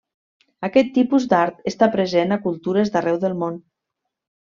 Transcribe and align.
Aquest 0.67 0.89
tipus 0.95 1.29
d'art 1.35 1.71
està 1.75 1.91
present 1.99 2.39
a 2.39 2.43
cultures 2.49 2.95
d'arreu 2.97 3.25
del 3.27 3.41
món. 3.45 3.67